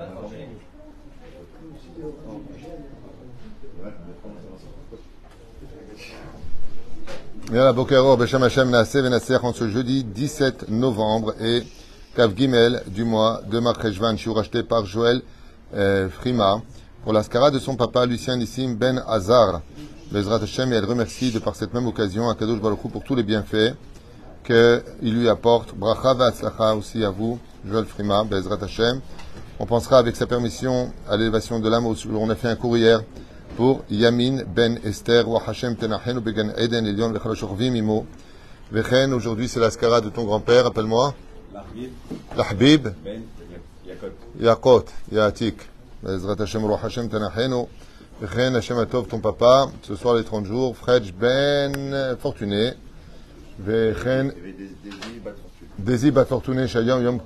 [0.00, 0.04] En
[9.52, 11.64] ce jeudi 17 novembre et
[12.14, 15.20] Kav Gimel du mois de Marcheshvan, suis racheté par Joël
[15.74, 16.62] euh, Frima
[17.02, 19.62] pour la skara de son papa Lucien Nissim Ben Hazar.
[20.12, 23.02] Bezrat Hashem et elle remercie de par cette même occasion à Kadosh Baruch Hu pour
[23.02, 23.74] tous les bienfaits
[24.44, 25.74] qu'il lui apporte.
[25.74, 29.00] Bracha Vatzlacha aussi à vous, Joël Frima, Bezrat Hashem.
[29.60, 31.84] On pensera avec sa permission à l'élévation de l'âme.
[31.86, 33.02] On a fait un cours hier
[33.56, 38.06] pour Yamin Ben Esther, wa Hashem Tenachenu Began Eden Elion Vechaloshorvim Imo.
[38.70, 41.12] Vechen, aujourd'hui c'est la skara de ton grand-père, appelle-moi.
[42.36, 42.86] L'Habib.
[43.04, 43.22] Ben
[43.84, 44.06] Yakot.
[44.40, 45.56] Yakot, Yatik.
[46.04, 47.66] Bezrat Hashem, Roi Hashem Tenachenu.
[48.20, 49.70] Vechen, Hashem Atov, ton papa.
[49.82, 50.76] Ce soir les 30 jours.
[50.76, 52.74] Fredj Ben Fortuné.
[53.58, 55.68] Vechen, Il y avait des, des îles Bat Fortune.
[55.78, 57.20] Desi Bat Fortuné, Shayam Yom.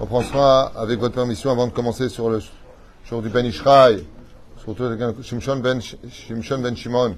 [0.00, 2.40] On prendra avec votre permission avant de commencer sur le
[3.04, 4.04] jour du Ben Ishraï,
[4.62, 4.84] surtout
[5.22, 7.16] Shimshon Ben, Shimshon ben Shimon,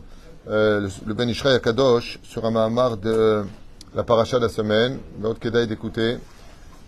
[0.48, 3.44] euh, le, Ben Ishraï à Kadosh, sur un Mahamar de
[3.94, 6.16] la paracha de la semaine, notre Kedaï d'écouter.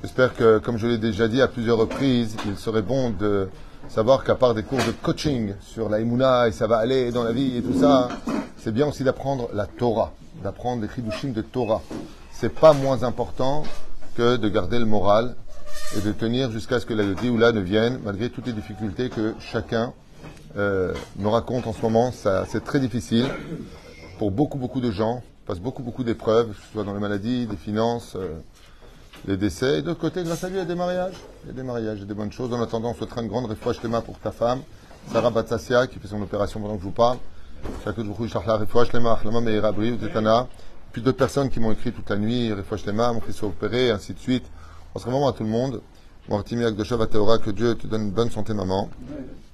[0.02, 3.48] J'espère que, comme je l'ai déjà dit à plusieurs reprises, il serait bon de
[3.88, 7.24] savoir qu'à part des cours de coaching sur la Emouna et ça va aller dans
[7.24, 8.08] la vie et tout ça,
[8.56, 11.82] c'est bien aussi d'apprendre la Torah, d'apprendre les chidushim de Torah.
[12.30, 13.64] C'est pas moins important
[14.16, 15.36] que de garder le moral
[15.96, 19.34] et de tenir jusqu'à ce que la Géoula ne vienne, malgré toutes les difficultés que
[19.40, 19.92] chacun
[20.56, 22.12] euh, me raconte en ce moment.
[22.12, 23.26] C'est très difficile
[24.18, 25.22] pour beaucoup, beaucoup de gens.
[25.44, 28.38] On passe beaucoup, beaucoup d'épreuves, que ce soit dans les maladies, les finances, euh,
[29.26, 29.78] les décès.
[29.78, 31.14] Et d'autre côté, grâce à lui, il y a des mariages.
[31.44, 32.52] Il y a des mariages, il y a des bonnes choses.
[32.52, 34.60] En attendant, on souhaitera une grande refouach Shlema pour ta femme,
[35.12, 37.18] Sarah Batsassia, qui fait son opération pendant que je vous parle.
[37.84, 40.48] Chaque jour, Shachla refouach Shlema, Achlama Meira Bri, Tetana.
[40.92, 43.90] Puis d'autres personnes qui m'ont écrit toute la nuit, refouach Shlema, mon fils s'est opéré,
[43.90, 44.44] ainsi de suite.
[44.94, 45.80] On serait vraiment à tout le monde.
[46.28, 48.88] Martimi Akdosha Vateora, que Dieu te donne une bonne santé, maman.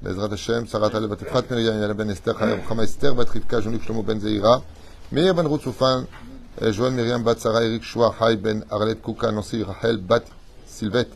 [0.03, 4.21] Bezrat Hashem, Sarah Taleb Batifrat, Miriam Yala Ben Esther, Chaya Esther, Batrivka, Jonik Shlomo Ben
[4.21, 4.63] Zeira,
[5.11, 6.07] Meir Ben Routsoufan,
[6.61, 10.25] Joël Myriam Bat Sarah, Eric Shua, Hay Ben Arlet Kouka, Nancy Rachel, Bat
[10.67, 11.13] Sylvette,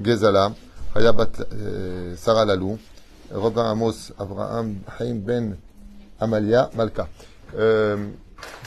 [0.00, 0.52] Gezala,
[0.94, 2.78] Chaya Bat euh, Sarah Lalou,
[3.32, 5.56] Robin Amos, Abraham, Haim Ben
[6.18, 7.08] Amalia, Malka.
[7.56, 8.08] Euh,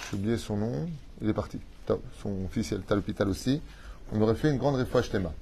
[0.09, 0.72] J'ai oublié son nom,
[1.22, 1.59] il est parti.
[2.22, 3.62] Son fils est à l'hôpital aussi.
[4.13, 5.33] On aurait fait une grande refouach Shlema.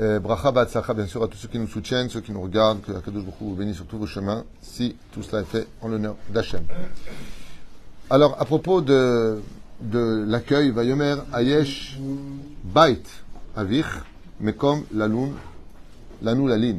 [0.00, 2.80] Euh, bracha Batzlacha, bien sûr, à tous ceux qui nous soutiennent, ceux qui nous regardent,
[2.80, 6.16] que Akadosh vous bénisse sur tous vos chemins, si tout cela est fait en l'honneur
[6.30, 6.62] d'Hachem.
[8.12, 9.40] Alors, à propos de,
[9.80, 11.96] de l'accueil, Vayomer Ayesh
[12.64, 13.04] Bait
[13.54, 13.86] Avich,
[14.40, 15.34] Mekom Laloun,
[16.20, 16.78] Lanou Lalin.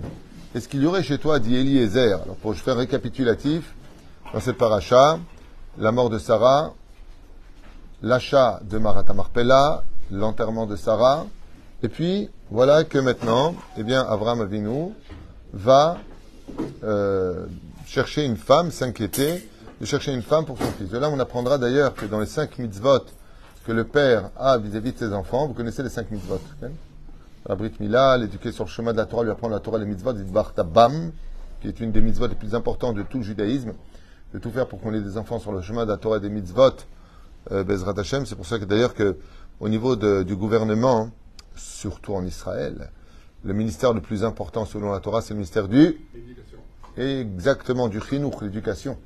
[0.54, 3.74] Est-ce qu'il y aurait chez toi, dit Eliezer, alors pour faire récapitulatif,
[4.34, 5.20] dans cette paracha,
[5.78, 6.74] la mort de Sarah,
[8.02, 11.28] l'achat de Marata Marpella, l'enterrement de Sarah,
[11.82, 14.90] et puis, voilà que maintenant, eh bien, Avram Avinu
[15.54, 15.98] va
[16.84, 17.46] euh,
[17.86, 19.48] chercher une femme, s'inquiéter
[19.82, 20.90] de chercher une femme pour son fils.
[20.90, 23.00] De là, on apprendra d'ailleurs que dans les cinq mitzvot
[23.66, 26.40] que le père a vis-à-vis de ses enfants, vous connaissez les cinq mitzvot.
[26.64, 26.70] hein
[27.48, 29.86] la Brit Mila, l'éduquer sur le chemin de la Torah, lui apprendre la Torah, les
[29.88, 31.12] mitzvot, Bar Tabam,
[31.60, 33.74] qui est une des mitzvot les plus importantes de tout le judaïsme,
[34.36, 36.20] de tout faire pour qu'on ait des enfants sur le chemin de la Torah et
[36.20, 36.70] des mitzvot,
[37.52, 38.28] euh, Bezrat Hashem.
[38.28, 39.18] C'est pour ça que d'ailleurs que
[39.60, 41.10] au niveau de- du gouvernement,
[41.56, 42.92] surtout en Israël,
[43.44, 45.98] le ministère le plus important selon la Torah, c'est le ministère du
[46.98, 48.98] exactement du chinouk, l'éducation.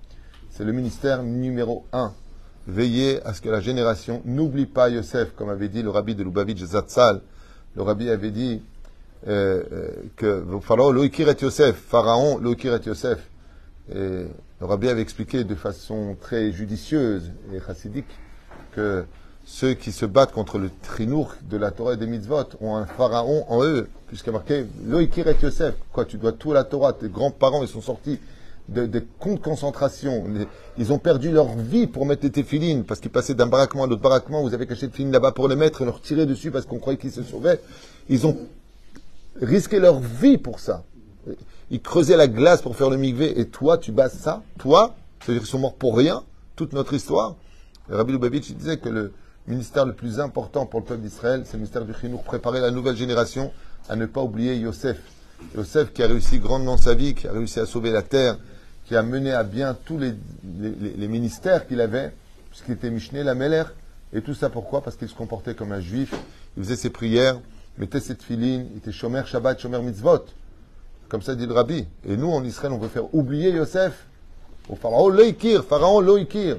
[0.55, 2.13] C'est le ministère numéro un.
[2.65, 6.23] Veillez à ce que la génération n'oublie pas Yosef, comme avait dit le rabbi de
[6.23, 7.19] Lubavitch Zatzal.
[7.75, 8.61] Le rabbi avait dit
[9.27, 13.19] euh, euh, que Pharaon Yosef, Pharaon loikir et Yosef.
[13.93, 14.29] Le
[14.61, 18.17] rabbi avait expliqué de façon très judicieuse et chassidique
[18.71, 19.03] que
[19.43, 22.85] ceux qui se battent contre le trinour de la Torah et des mitzvot ont un
[22.85, 25.75] pharaon en eux, puisqu'il y a marqué Loïkir et Yosef.
[25.91, 26.93] Quoi, tu dois tout à la Torah.
[26.93, 28.21] Tes grands-parents, ils sont sortis
[28.69, 30.23] de- des camps de concentration.
[30.77, 33.87] Ils ont perdu leur vie pour mettre les téfilines, parce qu'ils passaient d'un baraquement à
[33.87, 34.41] l'autre baraquement.
[34.41, 36.79] Vous avez caché le film là-bas pour les mettre et leur tirer dessus parce qu'on
[36.79, 37.59] croyait qu'ils se sauvaient.
[38.09, 38.37] Ils ont
[39.41, 40.83] risqué leur vie pour ça.
[41.71, 43.39] Ils creusaient la glace pour faire le migvé.
[43.39, 44.43] Et toi, tu bases ça?
[44.59, 44.95] Toi?
[45.19, 46.23] C'est-à-dire qu'ils sont morts pour rien?
[46.55, 47.35] Toute notre histoire?
[47.89, 49.13] Rabbi Lubavitch disait que le
[49.47, 52.71] ministère le plus important pour le peuple d'Israël, c'est le ministère du Chinour, préparer la
[52.71, 53.51] nouvelle génération
[53.89, 54.97] à ne pas oublier Yosef.
[55.55, 58.37] Yosef qui a réussi grandement sa vie, qui a réussi à sauver la terre,
[58.85, 60.13] qui a mené à bien tous les,
[61.07, 62.11] ministères qu'il avait,
[62.49, 63.63] puisqu'il était Mishneh, la Meller.
[64.13, 64.81] Et tout ça pourquoi?
[64.81, 66.13] Parce qu'il se comportait comme un juif,
[66.55, 67.39] il faisait ses prières,
[67.77, 70.25] mettait ses tefilines, il était Shomer Shabbat, Shomer Mitzvot.
[71.09, 71.85] Comme ça dit le Rabbi.
[72.07, 74.07] Et nous, en Israël, on veut faire oublier Yosef.
[74.69, 76.57] Au Pharaon, Loïkir, Pharaon, Loïkir.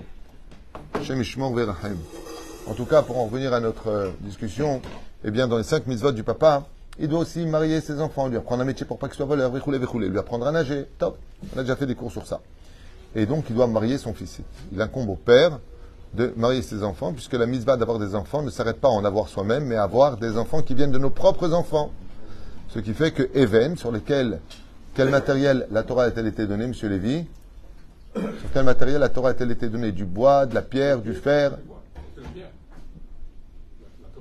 [2.68, 4.80] En tout cas, pour en revenir à notre euh, discussion,
[5.24, 6.66] eh bien, dans les cinq mitzvot du papa,
[6.98, 9.52] il doit aussi marier ses enfants, lui apprendre un métier pour pas qu'il soit voleur,
[9.52, 10.86] lui apprendre à nager.
[10.98, 11.18] Top.
[11.54, 12.40] On a déjà fait des cours sur ça.
[13.14, 14.40] Et donc, il doit marier son fils.
[14.72, 15.58] Il incombe au père
[16.14, 19.04] de marier ses enfants, puisque la mitzvah d'avoir des enfants ne s'arrête pas à en
[19.04, 21.90] avoir soi-même, mais à avoir des enfants qui viennent de nos propres enfants.
[22.68, 24.40] Ce qui fait que Even, sur lequel,
[24.94, 27.26] quel matériel la Torah a-t-elle été donnée, monsieur Lévy?
[28.14, 29.92] Sur quel matériel la Torah a-t-elle été donnée?
[29.92, 31.58] Du bois, de la pierre, du fer?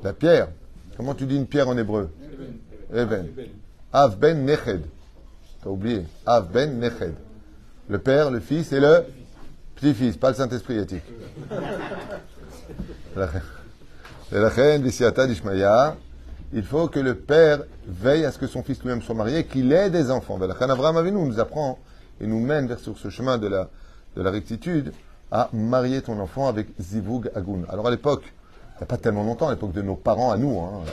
[0.04, 0.50] La pierre.
[0.98, 2.10] Comment tu dis une pierre en hébreu?
[2.94, 3.28] Even.
[3.94, 4.82] Av ben neched.
[5.62, 6.06] T'as oublié.
[6.26, 7.16] Av ben neched.
[7.88, 9.06] Le père, le fils et le
[9.76, 11.04] petit-fils, pas le Saint-Esprit éthique.
[16.54, 19.72] Il faut que le père veille à ce que son fils lui-même soit marié, qu'il
[19.72, 20.40] ait des enfants.
[20.42, 21.80] Abraham nous nous apprend
[22.20, 23.70] et nous mène vers sur ce chemin de la,
[24.16, 24.94] de la rectitude
[25.32, 27.64] à marier ton enfant avec Zivug Agun.
[27.70, 28.24] Alors à l'époque,
[28.76, 30.84] il n'y a pas tellement longtemps, à l'époque de nos parents à nous, hein,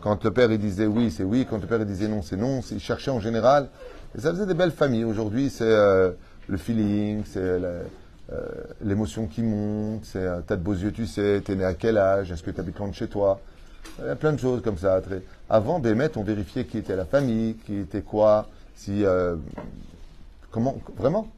[0.00, 2.36] quand le père il disait oui, c'est oui, quand le père il disait non, c'est
[2.36, 3.68] non, il cherchait en général.
[4.16, 5.04] Et ça faisait des belles familles.
[5.04, 6.12] Aujourd'hui, c'est euh,
[6.48, 7.82] le feeling, c'est euh,
[8.82, 11.98] l'émotion qui monte, c'est euh, t'as de beaux yeux, tu sais, t'es né à quel
[11.98, 13.40] âge, est-ce que tu habites loin de chez toi?
[13.98, 15.00] Il y a plein de choses comme ça.
[15.48, 19.04] Avant, Bémet, on vérifiait qui était la famille, qui était quoi, si.
[20.50, 20.76] comment.
[20.96, 21.28] Vraiment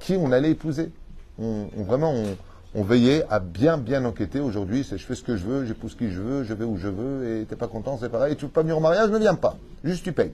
[0.00, 0.90] Qui on allait épouser.
[1.38, 2.36] On, vraiment, on,
[2.74, 4.40] on veillait à bien, bien enquêter.
[4.40, 6.76] Aujourd'hui, c'est je fais ce que je veux, j'épouse qui je veux, je vais où
[6.76, 8.36] je veux, et t'es pas content, c'est pareil.
[8.36, 9.56] Tu veux pas venir au mariage, ne viens pas.
[9.82, 10.32] Juste tu payes.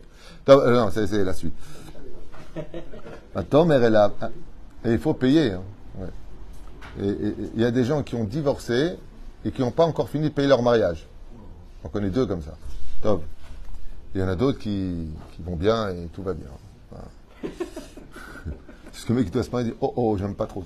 [0.49, 1.55] Euh, non, c'est la suite.
[3.35, 4.13] Attends, mère est là.
[4.85, 5.53] Et il faut payer.
[5.53, 5.63] Hein.
[7.03, 7.17] Et
[7.55, 8.97] il y a des gens qui ont divorcé
[9.45, 11.07] et qui n'ont pas encore fini de payer leur mariage.
[11.85, 12.57] On connaît deux comme ça.
[13.03, 13.23] Top.
[14.15, 15.09] Il y en a d'autres qui,
[15.41, 16.49] vont bien et tout va bien.
[16.91, 17.55] Voilà.
[18.93, 20.65] ce que le mec qui doit se marier dit Oh, oh, j'aime pas trop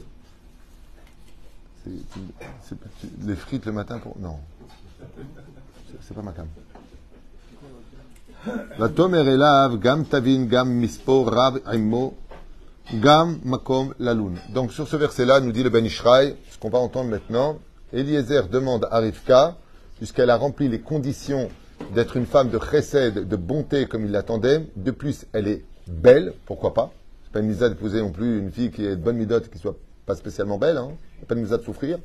[2.63, 2.77] c'est
[3.23, 4.17] les frites le matin pour.
[4.19, 4.37] Non.
[6.03, 6.47] C'est pas ma cam.
[8.79, 12.15] La gam tavin, gam mispo, rav immo,
[12.95, 13.95] gam makom.
[14.55, 17.59] Donc sur ce verset-là, nous dit le Ben Ishraï, ce qu'on va entendre maintenant,
[17.93, 19.57] Eliezer demande à Rivka,
[19.99, 21.51] puisqu'elle a rempli les conditions
[21.95, 24.67] d'être une femme de chesed, de bonté comme il l'attendait.
[24.77, 26.93] De plus, elle est belle, pourquoi pas.
[27.25, 29.59] C'est pas une misa d'épouser non plus une fille qui est de bonne midote, qui
[29.59, 29.77] soit
[30.11, 30.91] pas spécialement belle, hein,
[31.29, 31.99] pas de de souffrir.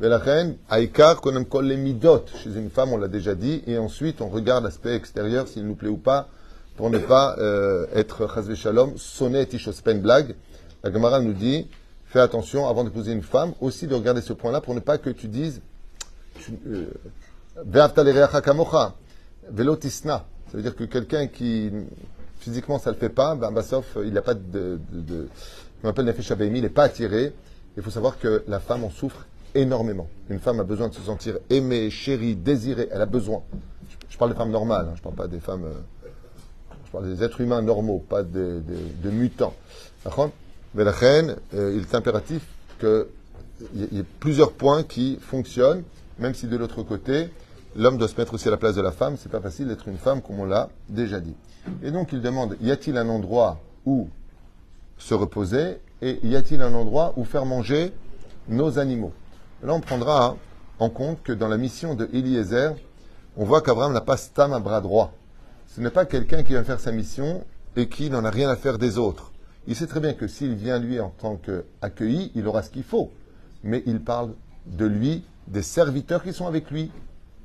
[0.00, 1.20] la reine, Aïkar,
[1.62, 5.46] les midot chez une femme, on l'a déjà dit, et ensuite on regarde l'aspect extérieur,
[5.46, 6.28] s'il nous plaît ou pas,
[6.76, 10.34] pour ne pas euh, être chazvé shalom, sonné et blague.
[10.82, 11.68] La Gemara nous dit,
[12.06, 15.10] fais attention avant d'épouser une femme, aussi de regarder ce point-là pour ne pas que
[15.10, 15.60] tu dises,
[16.66, 16.86] euh,
[19.50, 20.24] velotisna.
[20.50, 21.70] Ça veut dire que quelqu'un qui
[22.40, 24.80] physiquement ça le fait pas, ben, bah, sauf il n'a pas de,
[25.80, 27.32] qu'on appelle Nefesh il n'est pas attiré.
[27.76, 30.08] Il faut savoir que la femme en souffre énormément.
[30.28, 32.88] Une femme a besoin de se sentir aimée, chérie, désirée.
[32.90, 33.42] Elle a besoin.
[34.08, 34.94] Je, parle des femmes normales, hein.
[34.94, 35.64] je ne parle pas des femmes.
[35.64, 36.08] Euh,
[36.86, 38.62] je parle des êtres humains normaux, pas de
[39.04, 39.54] mutants.
[40.74, 42.42] Mais la reine, euh, il est impératif
[42.78, 43.06] qu'il
[43.74, 45.82] y, ait plusieurs points qui fonctionnent,
[46.18, 47.30] même si de l'autre côté,
[47.76, 49.16] l'homme doit se mettre aussi à la place de la femme.
[49.18, 51.34] C'est pas facile d'être une femme, comme on l'a déjà dit.
[51.82, 54.08] Et donc il demande y a-t-il un endroit où
[54.98, 57.92] se reposer et y a-t-il un endroit où faire manger
[58.48, 59.12] nos animaux?
[59.62, 60.36] Là, on prendra
[60.78, 62.74] en compte que dans la mission de Eliezer,
[63.36, 65.12] on voit qu'Abraham n'a pas stam à bras droit.
[65.66, 67.44] Ce n'est pas quelqu'un qui vient faire sa mission
[67.76, 69.32] et qui n'en a rien à faire des autres.
[69.66, 72.84] Il sait très bien que s'il vient lui en tant qu'accueilli, il aura ce qu'il
[72.84, 73.10] faut.
[73.62, 74.32] Mais il parle
[74.66, 76.90] de lui, des serviteurs qui sont avec lui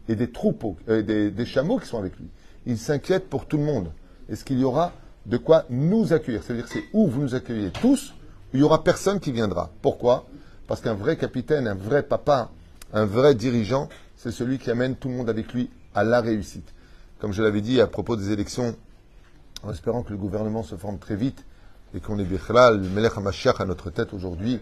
[0.07, 2.27] et des troupeaux, euh, des, des chameaux qui sont avec lui.
[2.65, 3.91] Il s'inquiète pour tout le monde.
[4.29, 4.93] Est-ce qu'il y aura
[5.25, 6.43] de quoi nous accueillir.
[6.43, 8.13] C'est-à-dire c'est où vous nous accueillez tous,
[8.53, 9.71] il n'y aura personne qui viendra.
[9.81, 10.25] Pourquoi?
[10.67, 12.51] Parce qu'un vrai capitaine, un vrai papa,
[12.93, 16.73] un vrai dirigeant, c'est celui qui amène tout le monde avec lui à la réussite.
[17.19, 18.75] Comme je l'avais dit à propos des élections,
[19.63, 21.45] en espérant que le gouvernement se forme très vite
[21.95, 24.59] et qu'on ait Bichlal, le Melech HaMashiach à notre tête aujourd'hui,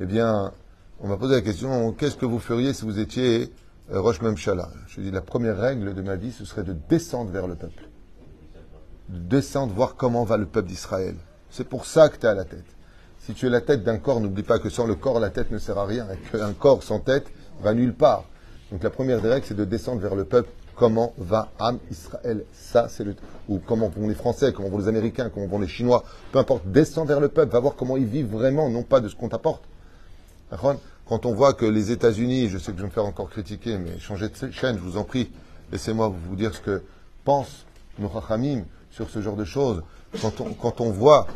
[0.00, 0.52] eh bien,
[1.00, 3.52] on m'a posé la question, qu'est-ce que vous feriez si vous étiez
[3.92, 7.30] euh, Roche Memchala Je dis, la première règle de ma vie, ce serait de descendre
[7.30, 7.84] vers le peuple
[9.08, 11.16] descendre, voir comment va le peuple d'Israël.
[11.50, 12.64] C'est pour ça que tu es à la tête.
[13.18, 15.50] Si tu es la tête d'un corps, n'oublie pas que sans le corps, la tête
[15.50, 17.26] ne sert à rien, et qu'un corps sans tête
[17.62, 18.24] va nulle part.
[18.70, 20.48] Donc la première des règles, c'est de descendre vers le peuple.
[20.74, 22.44] Comment va Am Israël?
[22.52, 23.14] Ça, c'est le.
[23.48, 26.02] Ou comment vont les Français, comment vont les Américains, comment vont les Chinois?
[26.32, 29.08] Peu importe, descends vers le peuple, va voir comment ils vivent vraiment, non pas de
[29.08, 29.62] ce qu'on t'apporte.
[31.06, 33.76] Quand on voit que les États-Unis, je sais que je vais me faire encore critiquer,
[33.76, 35.30] mais changez de chaîne, je vous en prie,
[35.70, 36.82] laissez-moi vous dire ce que
[37.24, 37.66] pensent
[37.98, 39.82] nos Chachamim sur ce genre de choses.
[40.20, 41.26] Quand on, voit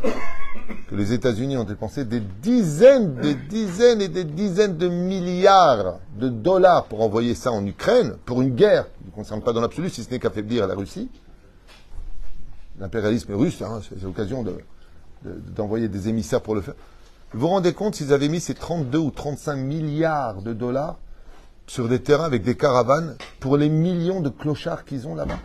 [0.89, 6.29] que les États-Unis ont dépensé des dizaines, des dizaines et des dizaines de milliards de
[6.29, 9.89] dollars pour envoyer ça en Ukraine, pour une guerre qui ne concerne pas dans l'absolu,
[9.89, 11.09] si ce n'est qu'affaiblir la Russie.
[12.79, 14.53] L'impérialisme russe, hein, c'est l'occasion de,
[15.25, 16.75] de- d'envoyer des émissaires pour le faire.
[17.33, 20.99] Vous vous rendez compte s'ils avaient mis ces 32 ou 35 milliards de dollars
[21.67, 25.39] sur des terrains avec des caravanes pour les millions de clochards qu'ils ont là-bas?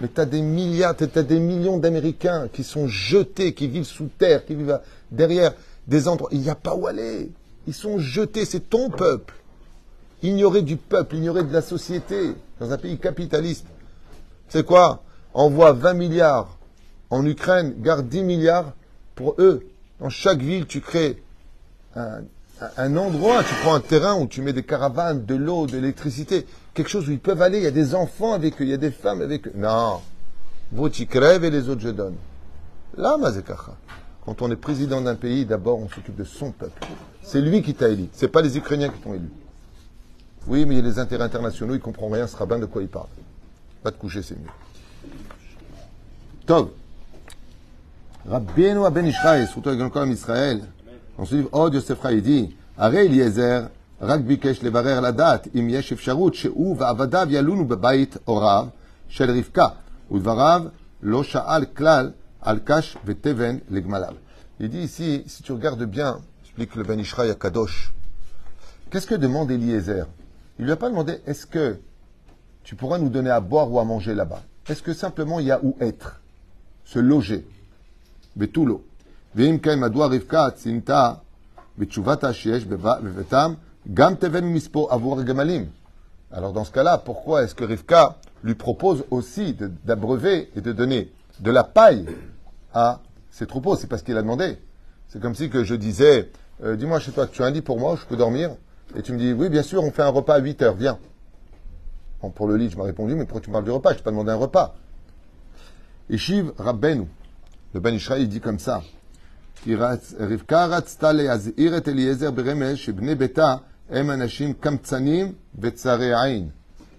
[0.00, 3.84] Mais tu as des milliards, tu as des millions d'Américains qui sont jetés, qui vivent
[3.84, 5.54] sous terre, qui vivent à- derrière
[5.86, 6.28] des endroits.
[6.32, 7.30] Il n'y a pas où aller.
[7.66, 9.34] Ils sont jetés, c'est ton peuple.
[10.22, 13.66] Ignoré du peuple, ignoré de la société, dans un pays capitaliste.
[14.48, 15.02] C'est quoi?
[15.34, 16.56] Envoie 20 milliards
[17.10, 18.72] en Ukraine, garde 10 milliards
[19.14, 19.66] pour eux.
[20.00, 21.22] Dans chaque ville, tu crées
[21.96, 22.22] un-
[22.76, 26.46] un endroit, tu prends un terrain où tu mets des caravanes, de l'eau, de l'électricité,
[26.74, 27.58] quelque chose où ils peuvent aller.
[27.58, 29.52] Il y a des enfants avec eux, il y a des femmes avec eux.
[29.54, 30.00] Non.
[30.72, 32.16] Vous, tu crèves et les autres, je donne.
[32.96, 33.76] Là, Mazekacha.
[34.24, 36.86] Quand on est président d'un pays, d'abord, on s'occupe de son peuple.
[37.22, 38.08] C'est lui qui t'a élu.
[38.12, 39.28] C'est pas les Ukrainiens qui t'ont élu.
[40.46, 42.82] Oui, mais il y a les intérêts internationaux, il comprend rien, ce rabbin de quoi
[42.82, 43.08] il parle.
[43.82, 44.48] Pas de coucher, c'est mieux.
[46.46, 46.70] Tov.
[48.28, 50.62] Rabbeinu Aben Israël, surtout avec encore Israël.
[51.18, 53.68] Dans ce livre, Oh Dieu Sephra, il dit, Aré Eliezer,
[54.01, 58.67] רק ביקש לברר לדעת אם יש אפשרות שהוא ועבדיו ילונו בבית הוריו
[59.07, 59.67] של רבקה,
[60.11, 60.63] ודבריו
[61.01, 64.13] לא שאל כלל על קש ותבן לגמליו.
[64.61, 67.93] Il dit ici, si tu regardes bien, explique le Ben Ishraï à Kadosh,
[68.89, 70.05] qu'est-ce que demande Eliezer
[70.59, 71.77] Il lui a pas demandé est-ce que
[72.63, 75.51] tu pourras nous donner à boire ou à manger là-bas Est-ce que simplement il y
[75.51, 76.19] a où être
[76.85, 77.41] Se loger
[78.37, 78.79] ותו לא.
[79.35, 81.13] ואם כן, מדוע רבקה צינתה
[81.77, 83.53] בתשובתה שיש בב- בביתם
[83.86, 85.66] Gam Teven Mispo Avour Gemalim.
[86.32, 91.12] Alors dans ce cas-là, pourquoi est-ce que Rivka lui propose aussi d'abreuver et de donner
[91.40, 92.06] de la paille
[92.72, 93.00] à
[93.30, 93.76] ses troupeaux?
[93.76, 94.58] C'est parce qu'il a demandé.
[95.08, 96.30] C'est comme si je disais,
[96.62, 98.56] euh, dis-moi chez toi, tu as un lit pour moi, je peux dormir
[98.96, 100.98] Et tu me dis, oui, bien sûr, on fait un repas à 8 heures, viens.
[102.34, 103.90] Pour le lit, je m'ai répondu, mais pourquoi tu parles du repas?
[103.90, 104.74] Je ne t'ai pas demandé un repas.
[106.08, 108.82] Et Shiv le Ben Israël, dit comme ça.
[109.66, 110.68] Rivka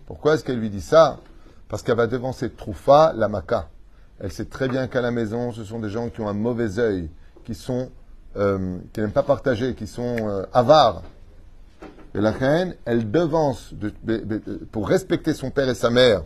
[0.06, 1.18] pourquoi est-ce qu'elle lui dit ça?
[1.68, 3.70] Parce qu'elle va devancer Troufa, la Maka.
[4.20, 6.78] Elle sait très bien qu'à la maison, ce sont des gens qui ont un mauvais
[6.78, 7.10] œil,
[7.44, 7.90] qui sont,
[8.38, 11.02] euh, qui n'aiment pas partager, qui sont euh, avares.
[12.14, 13.74] Et la reine, elle devance,
[14.72, 16.24] pour respecter son père et sa mère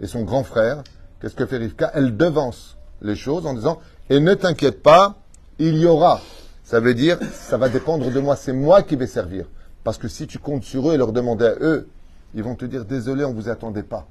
[0.00, 0.84] et son grand frère,
[1.20, 1.90] qu'est-ce que fait Rivka?
[1.94, 5.16] Elle devance les choses en disant Et ne t'inquiète pas,
[5.58, 6.20] il y aura.
[6.62, 9.46] Ça veut dire, ça va dépendre de moi, c'est moi qui vais servir.
[9.86, 11.86] Parce que si tu comptes sur eux et leur demandes à eux,
[12.34, 14.08] ils vont te dire désolé, on ne vous attendait pas.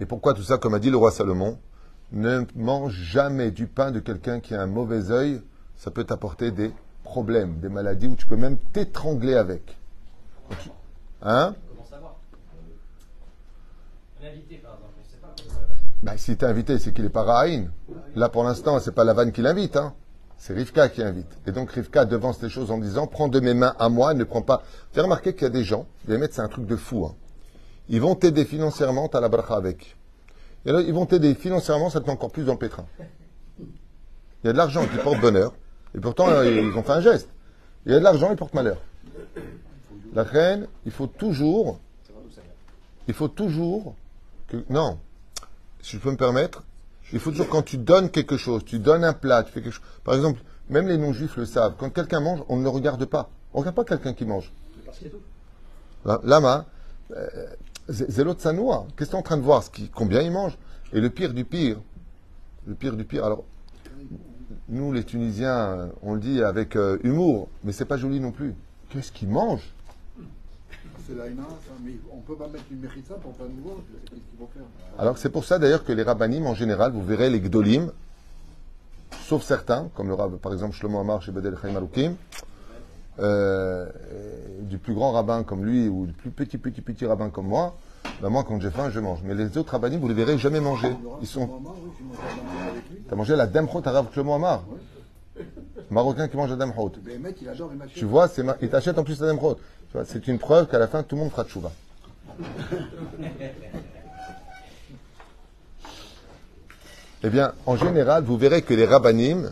[0.00, 1.58] Et pourquoi tout ça, comme a dit le roi Salomon,
[2.12, 5.42] ne mange jamais du pain de quelqu'un qui a un mauvais œil,
[5.76, 6.72] ça peut t'apporter des
[7.04, 9.76] problèmes, des maladies, ou tu peux même t'étrangler avec.
[11.20, 11.54] Hein?
[14.22, 15.34] Comment savoir Un invité, par exemple, pas
[16.02, 17.70] bah, Si t'es invité, c'est qu'il est pas Rahaïn.
[18.14, 19.94] Là, pour l'instant, c'est pas la vanne qui l'invite, hein.
[20.36, 21.38] C'est Rivka qui invite.
[21.46, 24.24] Et donc, Rivka devance les choses en disant, prends de mes mains à moi, ne
[24.24, 24.62] prends pas.
[24.94, 27.14] J'ai remarqué qu'il y a des gens, les mecs, c'est un truc de fou, hein.
[27.88, 29.96] Ils vont t'aider financièrement, t'as la bracha avec.
[30.64, 32.86] Et là, ils vont t'aider financièrement, ça te met encore plus dans le pétrin.
[33.58, 35.52] Il y a de l'argent qui porte bonheur,
[35.94, 37.28] et pourtant, euh, ils ont fait un geste.
[37.86, 38.78] Il y a de l'argent qui porte malheur.
[40.14, 41.80] La reine, il faut toujours,
[43.08, 43.94] il faut toujours
[44.68, 44.98] non,
[45.80, 46.62] si je peux me permettre,
[47.12, 49.74] il faut toujours quand tu donnes quelque chose, tu donnes un plat, tu fais quelque
[49.74, 49.84] chose.
[50.04, 50.40] Par exemple,
[50.70, 51.74] même les non-juifs le savent.
[51.78, 53.30] Quand quelqu'un mange, on ne le regarde pas.
[53.52, 54.52] On ne regarde pas quelqu'un qui mange.
[56.04, 56.66] Lama,
[57.10, 57.26] euh,
[58.18, 58.86] l'autre sanoua.
[58.96, 59.62] Qu'est-ce que tu en train de voir?
[59.94, 60.56] Combien il mange?
[60.92, 61.78] Et le pire du pire,
[62.66, 63.24] le pire du pire.
[63.24, 63.44] Alors,
[64.68, 68.54] nous les Tunisiens, on le dit avec euh, humour, mais c'est pas joli non plus.
[68.90, 69.74] Qu'est-ce qu'ils mangent
[71.06, 73.76] C'est la haine, ça, mais on peut pas mettre une mérita pour pas nous voir.
[74.04, 74.62] Qu'est-ce qu'ils vont faire
[74.98, 77.90] Alors c'est pour ça d'ailleurs que les rabbinim en général, vous verrez les gdolim,
[79.24, 82.14] sauf certains, comme le rabbin, par exemple Shlomo Amar chez Bedel Chaim Alukim,
[83.18, 83.88] euh,
[84.62, 87.76] du plus grand rabbin comme lui ou du plus petit petit petit rabbin comme moi,
[88.22, 89.20] ben moi quand j'ai faim je mange.
[89.24, 90.94] Mais les autres rabbinim vous les verrez jamais manger.
[91.20, 91.48] Ils sont.
[93.08, 94.62] T'as mangé la demchot arabe Shlomo Amar,
[95.90, 96.92] marocain qui mange la demchot.
[97.94, 99.58] Tu vois, c'est mar- il t'achète en plus la demchot.
[100.04, 101.70] C'est une preuve qu'à la fin tout le monde fera tchouva.
[107.24, 109.50] Eh bien, en général, vous verrez que les rabbinim,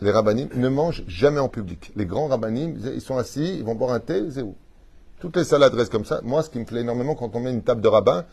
[0.00, 1.92] les ne mangent jamais en public.
[1.94, 4.56] Les grands rabbinim, ils sont assis, ils vont boire un thé, c'est où?
[5.20, 6.20] Toutes les salades restent comme ça.
[6.22, 8.24] Moi, ce qui me plaît énormément quand on met une table de rabbin,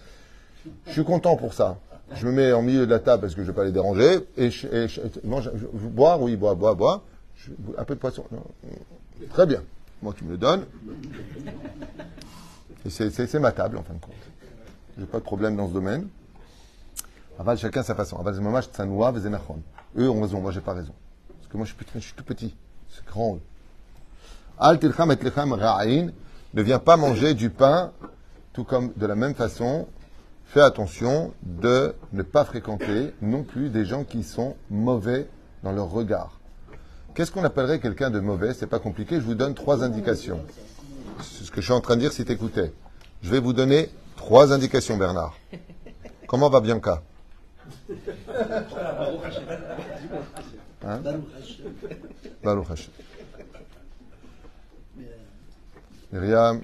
[0.88, 1.78] je suis content pour ça.
[2.16, 3.72] Je me mets en milieu de la table parce que je ne vais pas les
[3.72, 4.20] déranger.
[4.38, 4.50] Et
[5.24, 7.02] boire, oui, boire, boire, boire.
[7.78, 8.24] Un peu de poisson.
[9.32, 9.62] Très bien.
[10.04, 10.66] Moi, tu me le donnes.
[12.86, 14.14] Et c'est- ma table, en fin de compte.
[15.00, 16.10] J'ai pas de problème dans ce domaine.
[17.40, 18.18] Aval, chacun sa façon.
[18.20, 19.14] Aval, mamash tsanoua.
[19.98, 20.94] Eux ont raison, moi j'ai pas raison.
[21.40, 22.54] Parce que moi je suis, tout petit.
[22.90, 23.36] C'est grand.
[23.36, 23.42] eux.
[24.60, 26.10] Al tilcham et lechem ra'in.
[26.54, 27.94] Ne viens pas manger du pain,
[28.52, 29.88] tout comme de la même façon,
[30.48, 35.30] fais attention de ne pas fréquenter non plus des gens qui sont mauvais
[35.64, 36.42] dans leur regard.
[37.16, 38.54] Qu'est-ce qu'on appellerait quelqu'un de mauvais?
[38.54, 40.44] C'est pas compliqué, je vous donne trois indications.
[41.22, 42.74] C'est ce que je suis en train de dire si t'écoutais.
[43.22, 45.38] Je vais vous donner trois indications, Bernard.
[46.28, 47.04] Comment va Bianca?
[50.86, 51.02] Hein?
[56.12, 56.62] Myriam.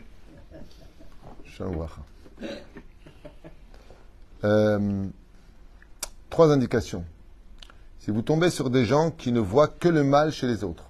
[4.44, 5.06] Euh,
[6.30, 7.06] trois indications.
[8.10, 10.86] Si vous tombez sur des gens qui ne voient que le mal chez les autres,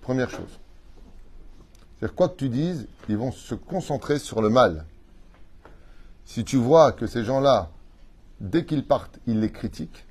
[0.00, 0.58] première chose.
[1.96, 4.84] C'est-à-dire, quoi que tu dises, ils vont se concentrer sur le mal.
[6.24, 7.70] Si tu vois que ces gens-là,
[8.40, 10.04] dès qu'ils partent, ils les critiquent,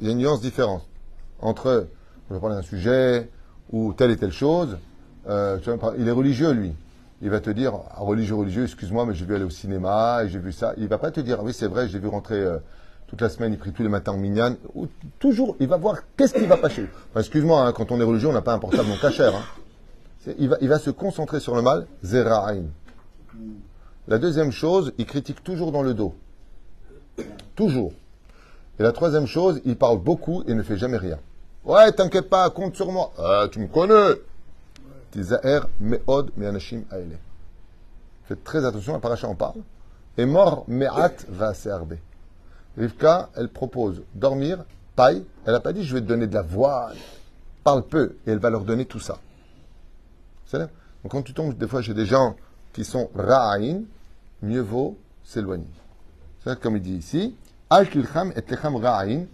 [0.00, 0.86] il y a une nuance différente
[1.40, 1.88] entre,
[2.30, 3.28] on va parler d'un sujet
[3.72, 4.78] ou telle et telle chose,
[5.28, 5.58] euh,
[5.98, 6.72] il est religieux, lui.
[7.22, 10.28] Il va te dire, ah, religieux, religieux, excuse-moi, mais j'ai vu aller au cinéma et
[10.28, 10.74] j'ai vu ça.
[10.76, 12.58] Il va pas te dire, ah oui, c'est vrai, j'ai vu rentrer euh,
[13.12, 14.56] toute la semaine, il prie tous les matins en.
[14.74, 14.88] Ou
[15.18, 16.70] toujours, il va voir qu'est-ce qui va pas
[17.20, 19.36] excuse-moi, hein, quand on est religieux, on n'a pas un portable non cachère.
[19.36, 20.32] Hein.
[20.38, 22.62] Il va, il va se concentrer sur le mal, zera'in.
[24.08, 26.14] La deuxième chose, il critique toujours dans le dos.
[27.54, 27.92] Toujours.
[28.78, 31.18] Et la troisième chose, il parle beaucoup et ne fait jamais rien.
[31.66, 33.12] Ouais, t'inquiète pas, compte sur moi.
[33.18, 34.14] Ah, tu me connais.
[38.24, 39.60] Faites très attention, la paracha en parle.
[40.16, 41.96] Et mort me'at va serbe.
[42.76, 44.64] Rivka, elle propose dormir,
[44.96, 45.24] paille.
[45.44, 46.96] Elle n'a pas dit je vais te donner de la voile.
[47.64, 49.18] Parle peu et elle va leur donner tout ça.
[50.46, 50.68] C'est là.
[51.02, 52.36] Donc quand tu tombes des fois chez des gens
[52.72, 53.82] qui sont ra'ain,
[54.42, 55.68] mieux vaut s'éloigner.
[56.44, 57.36] C'est comme il dit ici,
[57.70, 59.26] al kilcham et lechem ra'ain,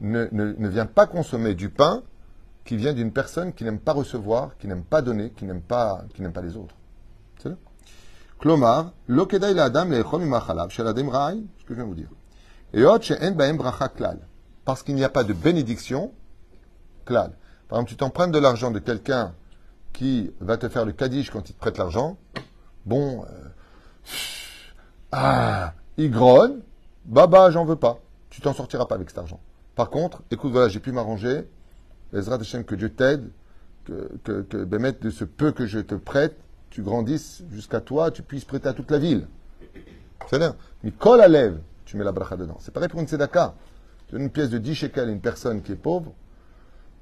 [0.00, 2.02] ne, ne, vient pas consommer du pain
[2.64, 6.04] qui vient d'une personne qui n'aime pas recevoir, qui n'aime pas donner, qui n'aime pas,
[6.14, 6.74] qui n'aime pas les autres.
[7.38, 7.56] C'est là.
[11.10, 12.10] Ra'ain, ce que je viens de vous dire.
[12.74, 12.82] Et
[13.96, 14.18] klal.
[14.64, 16.12] Parce qu'il n'y a pas de bénédiction,
[17.04, 17.32] klal.
[17.68, 19.34] Par exemple, tu t'empruntes de l'argent de quelqu'un
[19.92, 22.18] qui va te faire le kaddish quand il te prête l'argent.
[22.86, 23.48] Bon, euh,
[25.12, 26.58] ah, il grogne,
[27.04, 27.98] bah bah, j'en veux pas.
[28.30, 29.40] Tu t'en sortiras pas avec cet argent.
[29.74, 31.48] Par contre, écoute, voilà, j'ai pu m'arranger.
[32.12, 33.30] Ezra Hashem, que Dieu t'aide,
[33.84, 36.36] que, que, que de ce peu que je te prête,
[36.70, 39.26] tu grandisses jusqu'à toi, tu puisses prêter à toute la ville.
[40.28, 40.54] C'est-à-dire,
[40.84, 42.58] Mikol lève, tu mets la bracha dedans.
[42.60, 43.54] C'est pareil pour une tzedaka.
[44.06, 46.12] Tu donnes une pièce de 10 shekels à une personne qui est pauvre.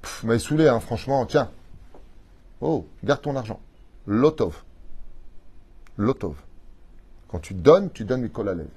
[0.01, 1.51] Pff, mais saoulé, hein, franchement, tiens.
[2.61, 3.59] Oh, garde ton argent.
[4.05, 4.63] Lotov.
[5.97, 6.35] Lotov.
[7.27, 8.69] Quand tu donnes, tu donnes Mikol lève.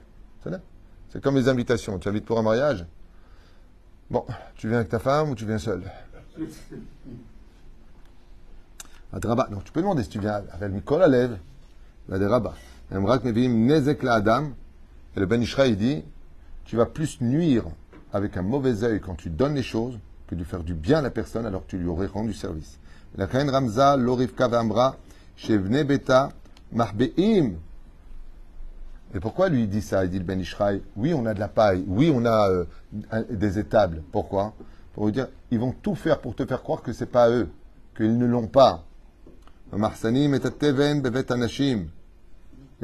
[1.11, 1.97] C'est comme les invitations.
[2.01, 2.85] Tu invites pour un mariage.
[4.11, 5.85] Bon, tu viens avec ta femme ou tu viens seul?
[9.13, 9.47] Adraba.
[9.49, 10.73] Donc tu peux demander si tu viens avec
[13.25, 14.51] Mevim Nezek la Adam.
[15.17, 16.05] Et le Ben dit
[16.65, 17.65] Tu vas plus nuire
[18.13, 21.03] avec un mauvais œil quand tu donnes les choses que de faire du bien à
[21.03, 22.79] la personne alors que tu lui aurais rendu service.
[23.17, 24.49] La Kain Ramza, Lorivka
[25.85, 26.29] Beta.
[29.13, 30.81] Et pourquoi lui dit ça Il dit le Ben Ishraï?
[30.95, 31.83] Oui, on a de la paille.
[31.89, 32.65] Oui, on a euh,
[33.31, 34.03] des étables.
[34.13, 34.55] Pourquoi?
[34.95, 37.49] Pour lui dire ils vont tout faire pour te faire croire que c'est pas eux,
[37.97, 38.85] qu'ils ne l'ont pas.
[39.73, 39.77] Et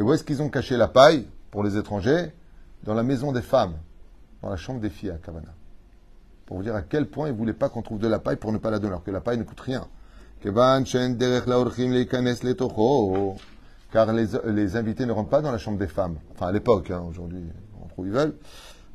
[0.03, 1.27] où est-ce qu'ils ont caché la paille?
[1.57, 2.35] Pour les étrangers
[2.85, 3.77] Dans la maison des femmes,
[4.43, 5.55] dans la chambre des filles à Kavana.
[6.45, 8.37] Pour vous dire à quel point ils ne voulaient pas qu'on trouve de la paille
[8.37, 9.89] pour ne pas la donner, alors que la paille ne coûte rien.
[10.45, 10.53] Car
[14.13, 16.19] les, les invités ne rentrent pas dans la chambre des femmes.
[16.33, 17.43] Enfin, à l'époque, hein, aujourd'hui,
[17.81, 18.35] on où ils veulent.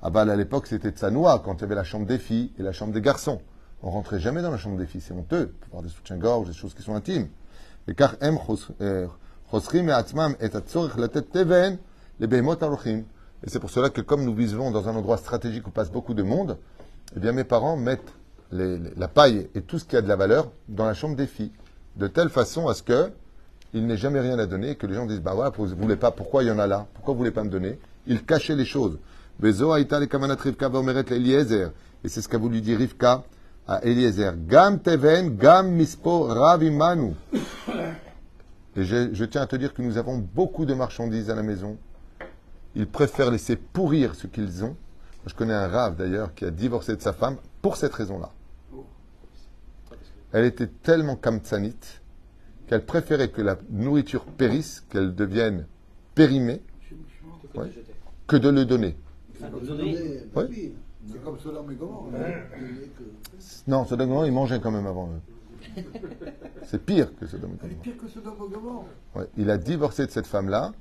[0.04, 2.62] Ah bah, à l'époque, c'était Tsanoua, quand il y avait la chambre des filles et
[2.62, 3.42] la chambre des garçons.
[3.82, 5.56] On rentrait jamais dans la chambre des filles, c'est honteux.
[5.62, 7.30] Pour avoir des soutiens-gorge, des choses qui sont intimes.
[7.88, 8.18] Et car
[9.50, 9.94] chosrim et
[12.22, 16.14] et c'est pour cela que comme nous vivons dans un endroit stratégique où passe beaucoup
[16.14, 16.58] de monde,
[17.16, 18.14] eh bien mes parents mettent
[18.52, 21.52] la paille et tout ce qui a de la valeur dans la chambre des filles.
[21.96, 23.12] De telle façon à ce que
[23.74, 25.96] il n'ait jamais rien à donner et que les gens disent, bah voilà, vous voulez
[25.96, 26.88] pas, pourquoi il y en a là?
[26.94, 27.80] Pourquoi vous voulez pas me donner?
[28.06, 29.00] Il cachait les choses.
[29.42, 29.54] Et
[32.10, 33.24] c'est ce qu'a voulu dire Rivka
[33.68, 36.30] à Eliezer, Gam Teven, Gam Mispo.
[38.76, 41.78] Et je tiens à te dire que nous avons beaucoup de marchandises à la maison.
[42.76, 44.76] Ils préfèrent laisser pourrir ce qu'ils ont.
[45.26, 48.32] Je connais un Rav d'ailleurs qui a divorcé de sa femme pour cette raison-là.
[50.34, 52.02] Elle était tellement kamtsanite
[52.68, 55.66] qu'elle préférait que la nourriture périsse, qu'elle devienne
[56.16, 56.62] périmée,
[57.54, 57.70] Ouais.
[58.28, 58.96] que de le donner.
[59.38, 59.52] C'est
[61.24, 62.08] comme cela, mais comment
[63.68, 65.82] Non, Sodome et Gomorrhe, ils mangeaient quand même avant eux.
[66.66, 69.20] C'est pire que Sodome pire que.
[69.20, 70.72] Ouais, Il a divorcé de cette femme-là.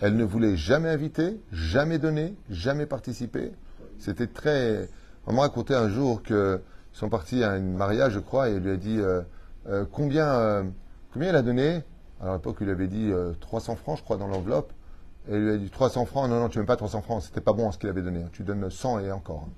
[0.00, 3.52] Elle ne voulait jamais inviter, jamais donner, jamais participer.
[3.98, 4.88] C'était très.
[5.26, 6.60] On m'a raconté un jour qu'ils
[6.92, 9.22] sont partis à un mariage, je crois, et elle lui a dit euh,
[9.68, 10.64] euh, combien, euh,
[11.12, 11.82] combien elle a donné?
[12.20, 14.72] Alors à l'époque, il lui avait dit euh, 300 francs, je crois, dans l'enveloppe.
[15.28, 16.30] Et il lui a dit 300 francs?
[16.30, 17.22] Non, non, tu ne mets pas 300 francs.
[17.22, 18.24] C'était pas bon ce qu'il avait donné.
[18.32, 19.48] Tu donnes 100 et encore.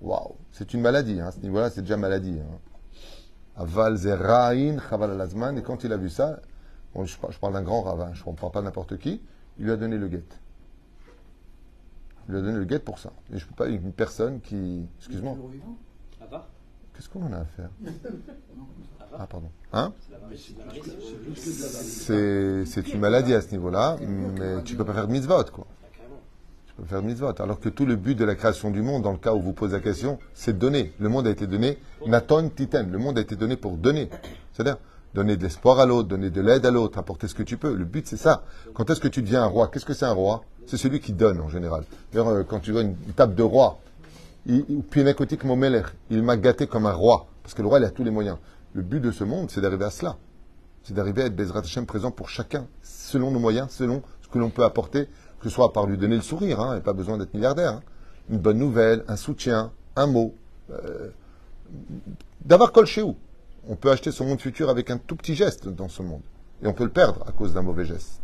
[0.00, 1.20] Waouh, c'est une maladie.
[1.20, 2.40] Hein, à ce niveau-là, c'est déjà maladie.
[2.40, 2.58] Hein.
[3.56, 5.58] Aval zeraïn chaval alazman.
[5.58, 6.40] Et quand il a vu ça,
[6.94, 9.20] bon, je, par- je parle d'un grand ravin, je ne parle pas n'importe qui,
[9.58, 10.24] il lui a donné le guet.
[12.28, 13.12] Il lui a donné le guet pour ça.
[13.32, 14.86] Et je ne peux pas, une personne qui.
[14.98, 15.36] Excuse-moi,
[16.94, 17.70] qu'est-ce qu'on en a à faire?
[19.18, 19.50] Ah, pardon.
[19.74, 19.92] Hein?
[21.34, 25.66] C'est une maladie à ce niveau-là, mais tu ne peux pas faire de mitzvot, quoi.
[25.68, 25.86] Ah.
[26.66, 27.42] Tu peux faire de mitzvot.
[27.42, 29.52] Alors que tout le but de la création du monde, dans le cas où vous
[29.52, 30.94] posez la question, c'est de donner.
[30.98, 32.90] Le monde a été donné, naton titen.
[32.90, 34.08] Le monde a été donné pour donner.
[34.54, 34.78] C'est-à-dire
[35.14, 37.74] donner de l'espoir à l'autre, donner de l'aide à l'autre, apporter ce que tu peux.
[37.74, 38.44] Le but, c'est ça.
[38.74, 39.68] Quand est-ce que tu deviens un roi?
[39.68, 40.42] Qu'est-ce que c'est un roi?
[40.66, 41.84] C'est celui qui donne, en général.
[42.12, 43.78] D'ailleurs, euh, quand tu vois une table de roi,
[44.46, 44.64] il-
[46.22, 47.26] m'a gâté comme un roi.
[47.42, 48.38] Parce que le roi, il a tous les moyens.
[48.74, 50.16] Le but de ce monde, c'est d'arriver à cela.
[50.84, 54.38] C'est d'arriver à être Bezrat Hashem présent pour chacun, selon nos moyens, selon ce que
[54.38, 55.06] l'on peut apporter,
[55.40, 57.72] que ce soit par lui donner le sourire, hein, et pas besoin d'être milliardaire.
[57.74, 57.82] hein.
[58.30, 60.34] Une bonne nouvelle, un soutien, un mot.
[60.70, 61.10] euh,
[62.44, 63.16] D'avoir col chez où
[63.68, 66.22] on peut acheter son monde futur avec un tout petit geste dans ce monde.
[66.62, 68.20] Et on peut le perdre à cause d'un mauvais geste.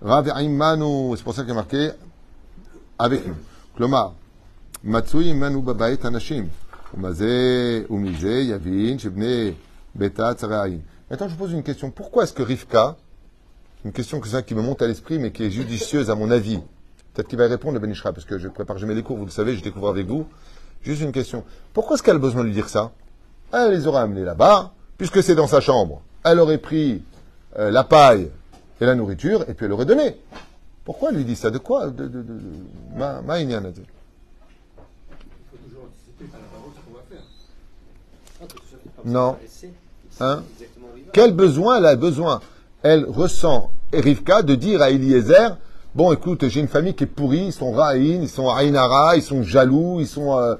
[0.00, 1.90] Rav c'est pour ça qu'il est marqué
[2.98, 3.36] avec nous.
[3.76, 4.14] Klomar,
[4.82, 6.48] Matsui Manu Babaet Anashim.
[6.94, 9.54] Umazé, Umizé, Yavin, Shebne,
[9.94, 10.80] Beta, Tsaraïn.
[11.10, 11.90] Maintenant, je vous pose une question.
[11.90, 12.96] Pourquoi est-ce que Rivka,
[13.84, 16.30] une question que ça qui me monte à l'esprit, mais qui est judicieuse à mon
[16.30, 16.58] avis,
[17.14, 19.24] peut-être qu'il va y répondre le Benishra, parce que je prépare jamais les cours, vous
[19.24, 20.26] le savez, je découvre avec vous.
[20.82, 21.44] Juste une question.
[21.72, 22.92] Pourquoi est-ce qu'elle a besoin de lui dire ça?
[23.52, 26.00] Elle les aurait amenés là-bas, puisque c'est dans sa chambre.
[26.24, 27.02] Elle aurait pris
[27.58, 28.30] euh, la paille
[28.80, 30.16] et la nourriture, et puis elle aurait donné.
[30.84, 32.10] Pourquoi elle lui dit ça De quoi de.
[38.40, 39.36] Il faut toujours Non.
[40.20, 40.42] Hein.
[41.12, 42.40] Quel besoin elle a besoin?
[42.82, 45.56] Elle ressent, Rivka, de dire à Eliezer,
[45.94, 49.22] bon écoute, j'ai une famille qui est pourrie, ils sont Raïn, ils sont Aïnara, ils
[49.22, 50.36] sont jaloux, ils sont...
[50.38, 50.56] euh,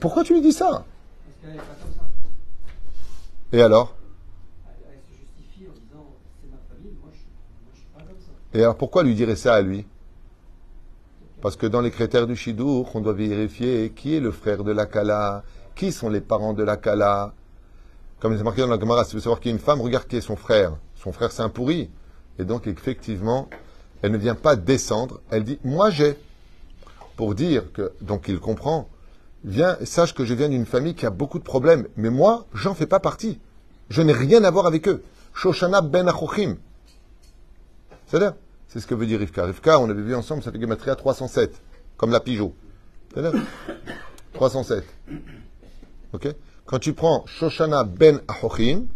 [0.00, 0.84] Pourquoi tu lui dis ça
[1.40, 2.02] qu'elle n'est pas comme ça.
[3.52, 3.94] Et alors?
[8.54, 9.86] Et alors pourquoi lui dirait ça à lui?
[11.42, 14.72] Parce que dans les critères du Shidour, on doit vérifier qui est le frère de
[14.72, 15.42] la Kala,
[15.74, 17.34] qui sont les parents de la Kala.
[18.20, 20.16] Comme c'est marqué dans la Gemara, si veux savoir qui est une femme, regarde qui
[20.16, 20.76] est son frère.
[20.94, 21.90] Son frère, c'est un pourri.
[22.38, 23.48] Et donc, effectivement,
[24.00, 25.20] elle ne vient pas descendre.
[25.30, 26.16] Elle dit, moi j'ai.
[27.16, 28.88] Pour dire que, donc il comprend,
[29.44, 31.86] viens, sache que je viens d'une famille qui a beaucoup de problèmes.
[31.96, 33.40] Mais moi, j'en fais pas partie.
[33.88, 35.02] Je n'ai rien à voir avec eux.
[35.34, 36.56] Shoshana ben Achochim.
[38.06, 38.34] C'est-à-dire,
[38.68, 39.44] c'est ce que veut dire Rivka.
[39.44, 41.60] Rivka, on avait vu ensemble, ça fait Gematria 307,
[41.96, 42.54] comme la Pigeot.
[43.12, 43.40] C'est-à-dire
[44.34, 44.84] 307.
[46.12, 46.28] Ok?
[46.64, 48.86] Quand tu prends Shoshana ben Achochim,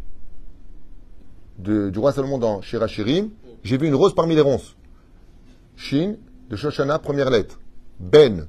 [1.59, 3.31] du roi Salomon dans Shirachirim,
[3.65, 4.77] j'ai vu une rose parmi les ronces.
[5.77, 6.17] Shin,
[6.49, 7.59] de Shoshana, première lettre.
[7.99, 8.49] Ben,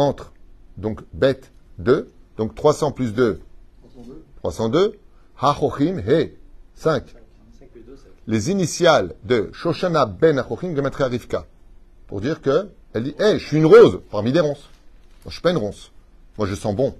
[0.00, 0.32] entre.
[0.76, 1.40] Donc, bet,
[1.78, 2.10] 2.
[2.36, 3.40] Donc, 300 plus 2,
[3.82, 4.24] 302.
[4.36, 4.98] 302.
[5.42, 6.36] Hachochim, he,
[6.74, 7.04] 5
[7.58, 11.46] 5 plus 2, c'est les initiales de Shoshana ben Achochim Gematria Rivka.
[12.06, 14.68] Pour dire que, elle dit, hé, je suis une rose parmi les ronces.
[15.24, 15.92] Moi, je suis pas une ronce.
[16.38, 16.94] Moi, je sens bon.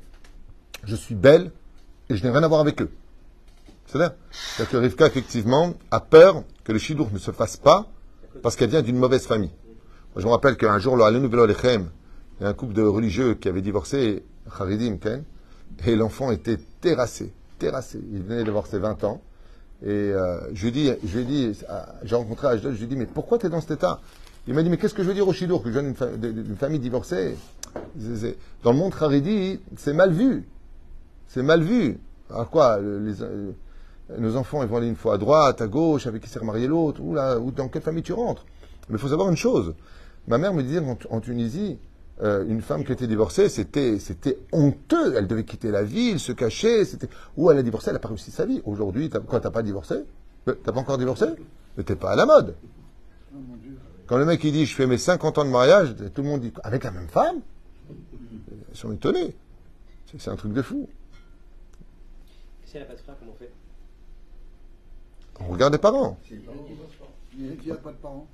[0.85, 1.51] Je suis belle
[2.09, 2.91] et je n'ai rien à voir avec eux.
[3.87, 4.15] C'est-à-dire
[4.71, 7.89] que Rivka, effectivement, a peur que le Shidour ne se fasse pas
[8.43, 9.51] parce qu'elle vient d'une mauvaise famille.
[10.15, 11.91] Moi, je me rappelle qu'un jour, le Alenu Velo Lechem,
[12.41, 14.25] il y a un couple de religieux qui avait divorcé,
[14.59, 15.25] Haridim, Ken,
[15.87, 18.01] et l'enfant était terrassé, terrassé.
[18.13, 19.21] Il venait d'avoir ses 20 ans.
[19.83, 22.87] Et euh, je lui ai dit, je lui ah, j'ai rencontré Ashdod, je lui ai
[22.87, 24.01] dit, mais pourquoi tu es dans cet état?
[24.47, 26.57] Il m'a dit, mais qu'est-ce que je veux dire au Shidour, que je viens d'une
[26.57, 27.37] famille divorcée
[28.63, 30.49] Dans le monde Haredi, c'est mal vu.
[31.29, 31.99] C'est mal vu.
[32.31, 33.53] Alors quoi euh,
[34.19, 36.67] Nos enfants, ils vont aller une fois à droite, à gauche, avec qui s'est remarié
[36.67, 38.47] l'autre, ou, là, ou dans quelle famille tu rentres?
[38.89, 39.75] Mais il faut savoir une chose.
[40.27, 41.79] Ma mère me disait en Tunisie,
[42.23, 45.15] euh, une femme qui était divorcée, c'était, c'était honteux.
[45.17, 46.85] Elle devait quitter la ville, se cacher.
[46.85, 47.09] C'était...
[47.37, 48.61] Ou elle a divorcé, elle n'a pas réussi sa vie.
[48.65, 49.21] Aujourd'hui, t'as...
[49.21, 49.95] quoi, t'as pas divorcé?
[50.49, 51.27] Euh, T'as pas encore divorcé?
[51.77, 52.55] Mais t'es pas à la mode.
[54.07, 56.41] Quand le mec il dit je fais mes 50 ans de mariage, tout le monde
[56.41, 57.41] dit avec la même femme?
[57.91, 59.35] Ils sont étonnés.
[60.11, 60.89] C'est, c'est un truc de fou.
[62.65, 63.53] Si elle n'a pas de frère, comment on fait?
[65.41, 66.19] On regarde les parents.
[66.31, 68.27] Il n'y a pas de parents.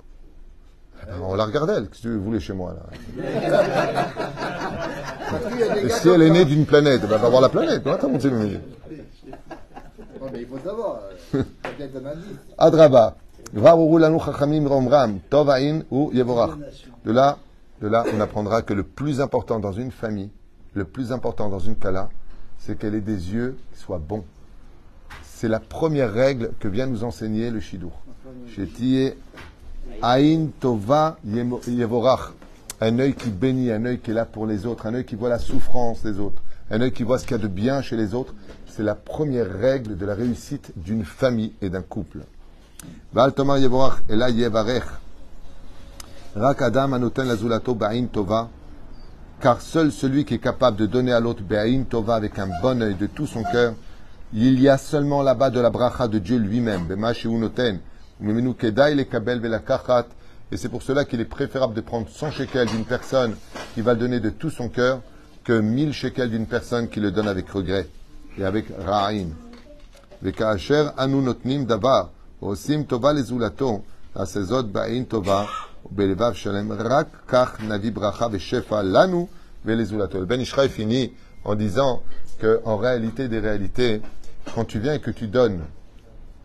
[1.05, 1.87] Ben, on la regarde elle.
[1.89, 2.85] Qu'est-ce que vous voulez chez moi là
[5.83, 7.85] Et si elle est née d'une planète, ben, elle va voir la planète.
[7.87, 8.59] Attends, mon Dieu, mais-
[10.39, 10.99] il faut savoir.
[11.35, 11.43] euh.
[12.57, 13.15] Adraba.
[17.05, 17.37] De là,
[17.81, 20.29] de là, on apprendra que le plus important dans une famille,
[20.73, 22.09] le plus important dans une kala,
[22.57, 24.25] c'est qu'elle ait des yeux qui soient bons.
[25.23, 27.91] C'est la première règle que vient nous enseigner le Shidur.
[30.01, 32.33] Ain tova yevorach.
[32.79, 35.15] Un œil qui bénit, un œil qui est là pour les autres, un œil qui
[35.15, 37.81] voit la souffrance des autres, un œil qui voit ce qu'il y a de bien
[37.81, 38.35] chez les autres.
[38.67, 42.19] C'est la première règle de la réussite d'une famille et d'un couple.
[43.11, 44.83] Val tomar yevorach ela yevarech.
[46.35, 48.49] Rak adam anoten lazulato ba'in tova.
[49.41, 52.79] Car seul celui qui est capable de donner à l'autre ba'in tova avec un bon
[52.83, 53.73] œil de tout son cœur,
[54.33, 56.85] il y a seulement là-bas de la bracha de Dieu lui-même.
[56.85, 57.79] Bema noten.
[58.20, 60.06] Umemenu kedai lekabel velakachat.
[60.50, 63.36] Et c'est pour cela qu'il est préférable de prendre 100 shekels d'une personne
[63.74, 65.00] qui va le donner de tout son cœur
[65.44, 67.88] que 1000 shekels d'une personne qui le donne avec regret
[68.38, 69.28] et avec ra'in.
[70.22, 72.02] וכאשר אנו נותנים דבר
[72.42, 73.82] ועושים טובה לזולתו,
[74.16, 75.44] נעשה זאת בעין טובה
[75.86, 79.28] ובלבב שלם, רק כך נביא ברכה ושפע לנו
[79.64, 80.18] ולזולתו.
[80.20, 81.12] Le Ben Ishraï finit
[81.44, 82.02] en disant
[82.38, 84.00] que en réalité des réalités,
[84.54, 85.62] quand tu viens et que tu donnes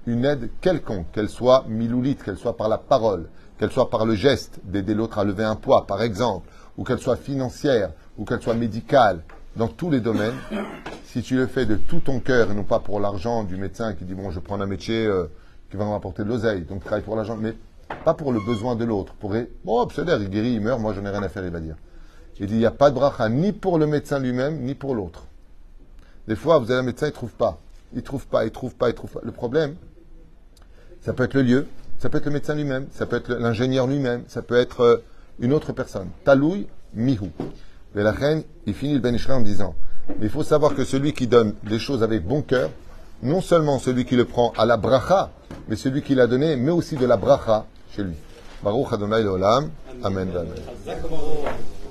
[0.06, 4.14] une aide quelconque, qu'elle soit miloulite, qu'elle soit par la parole, qu'elle soit par le
[4.14, 8.42] geste d'aider l'autre à lever un poids, par exemple, ou qu'elle soit financière, ou qu'elle
[8.42, 9.22] soit médicale,
[9.56, 10.34] dans tous les domaines,
[11.04, 13.92] si tu le fais de tout ton cœur et non pas pour l'argent du médecin
[13.94, 15.26] qui dit bon je prends un métier euh,
[15.70, 17.54] qui va me rapporter de l'oseille, donc travaille pour l'argent, mais
[18.04, 19.14] pas pour le besoin de l'autre.
[19.14, 19.34] Pour
[19.64, 21.76] bon, c'est il guérit, il meurt, moi j'en ai rien à faire, il va dire.
[22.40, 24.94] Il dit il n'y a pas de bracha ni pour le médecin lui-même ni pour
[24.94, 25.26] l'autre.
[26.26, 27.58] Des fois vous allez un médecin, il trouve pas,
[27.94, 29.20] il trouve pas, il trouve pas, il trouve pas.
[29.22, 29.76] Le problème,
[31.04, 31.66] ça peut être le lieu,
[31.98, 34.96] ça peut être le médecin lui-même, ça peut être l'ingénieur lui-même, ça peut être euh,
[35.40, 36.08] une autre personne.
[36.24, 37.30] Taloui mihu.
[37.94, 39.74] Mais la reine, il finit le Ben en disant
[40.08, 42.70] mais il faut savoir que celui qui donne des choses avec bon cœur,
[43.22, 45.30] non seulement celui qui le prend à la bracha,
[45.68, 48.14] mais celui qui l'a donné, mais aussi de la bracha chez lui.
[48.62, 49.70] Baruch Adonai Leolam.
[50.02, 50.28] Amen.
[50.28, 50.46] Amen.
[50.86, 51.81] Baruch.